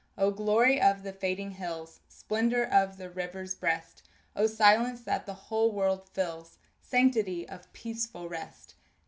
O 0.17 0.31
glory 0.31 0.81
of 0.81 1.03
the 1.03 1.13
fading 1.13 1.51
hills! 1.51 1.99
Splendor 2.09 2.65
of 2.65 2.97
the 2.97 3.07
river's 3.07 3.53
breast! 3.53 4.01
O 4.35 4.47
silence 4.47 5.01
that 5.01 5.27
the 5.27 5.35
whole 5.35 5.71
world 5.71 6.09
fills! 6.09 6.57
Sanctity 6.81 7.47
of 7.47 7.71
peaceful 7.71 8.27
rest! 8.27 8.73